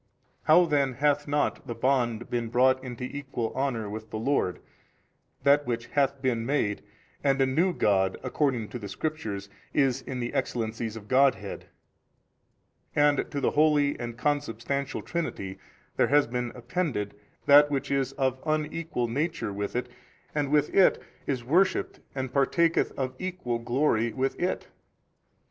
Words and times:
How 0.45 0.65
then 0.65 0.95
hath 0.95 1.27
not 1.27 1.67
the 1.67 1.75
bond 1.75 2.27
been 2.31 2.49
brought 2.49 2.83
into 2.83 3.03
equal 3.03 3.53
honour 3.53 3.87
with 3.87 4.09
the 4.09 4.17
Lord, 4.17 4.57
that 5.43 5.67
which 5.67 5.85
hath 5.85 6.23
been 6.23 6.43
made 6.43 6.81
and 7.23 7.39
a 7.39 7.45
new 7.45 7.71
god 7.71 8.17
(according 8.23 8.69
to 8.69 8.79
the 8.79 8.89
Scriptures) 8.89 9.47
is 9.75 10.01
in 10.01 10.19
the 10.19 10.33
excellencies 10.33 10.95
of 10.95 11.07
Godhead, 11.07 11.67
and 12.95 13.29
to 13.29 13.39
the 13.39 13.51
Holy 13.51 13.95
and 13.99 14.17
Consubstantial 14.17 15.03
Trinity 15.03 15.59
there 15.97 16.07
hath 16.07 16.31
been 16.31 16.51
appended 16.55 17.11
|260 17.11 17.15
that 17.45 17.69
which 17.69 17.91
is 17.91 18.13
of 18.13 18.41
unequal 18.43 19.07
nature 19.07 19.53
with 19.53 19.75
It 19.75 19.87
and 20.33 20.49
with 20.49 20.73
It 20.73 20.99
is 21.27 21.43
worshipped 21.43 21.99
and 22.15 22.33
partaketh 22.33 22.91
of 22.97 23.13
equal 23.19 23.59
glory 23.59 24.13
with 24.13 24.39
It? 24.41 24.67